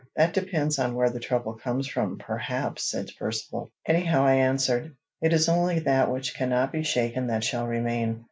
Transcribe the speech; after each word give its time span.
"That 0.15 0.33
depends 0.33 0.79
on 0.79 0.95
where 0.95 1.11
the 1.11 1.19
trouble 1.19 1.53
comes 1.53 1.87
from, 1.87 2.17
perhaps," 2.17 2.89
said 2.89 3.11
Percivale. 3.19 3.71
"Anyhow," 3.85 4.25
I 4.25 4.33
answered, 4.33 4.95
"it 5.21 5.31
is 5.31 5.47
only 5.47 5.77
that 5.81 6.09
which 6.11 6.33
cannot 6.33 6.71
be 6.71 6.81
shaken 6.81 7.27
that 7.27 7.43
shall 7.43 7.67
remain." 7.67 8.19